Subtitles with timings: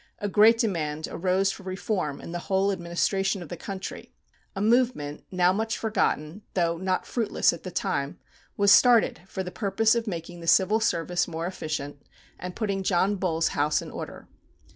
[0.17, 4.11] A great demand arose for reform in the whole administration of the country.
[4.55, 8.17] A movement, now much forgotten, though not fruitless at the time,
[8.57, 12.01] was started for the purpose of making the civil service more efficient,
[12.39, 14.27] and putting John Bull's house in order.